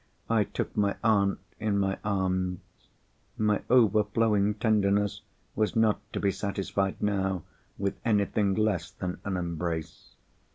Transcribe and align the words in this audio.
I 0.31 0.45
took 0.45 0.75
my 0.75 0.95
aunt 1.03 1.37
in 1.59 1.77
my 1.77 1.99
arms—my 2.03 3.61
overflowing 3.69 4.55
tenderness 4.55 5.21
was 5.55 5.75
not 5.75 5.99
to 6.13 6.19
be 6.19 6.31
satisfied, 6.31 6.99
now, 6.99 7.43
with 7.77 7.99
anything 8.03 8.55
less 8.55 8.89
than 8.89 9.19
an 9.25 9.37
embrace. 9.37 10.15